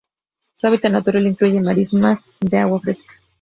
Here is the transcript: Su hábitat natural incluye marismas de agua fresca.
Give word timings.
Su 0.53 0.65
hábitat 0.65 0.91
natural 0.93 1.27
incluye 1.27 1.61
marismas 1.61 2.31
de 2.39 2.57
agua 2.57 2.79
fresca. 2.79 3.13